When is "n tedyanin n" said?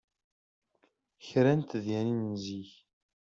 1.59-2.33